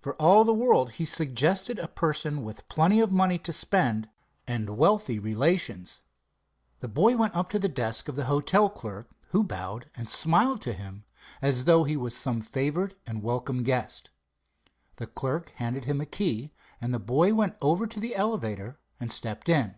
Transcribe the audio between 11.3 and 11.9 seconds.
as though